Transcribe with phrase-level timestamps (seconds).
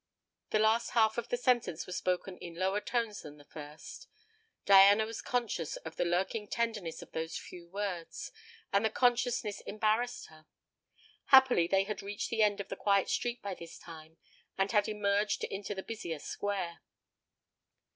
[0.49, 4.07] The last half of the sentence was spoken in lower tones than the first.
[4.65, 8.31] Diana was conscious of the lurking tenderness of those few words,
[8.73, 10.47] and the consciousness embarrassed her.
[11.25, 14.17] Happily they had reached the end of the quiet street by this time,
[14.57, 16.81] and had emerged into the busier square.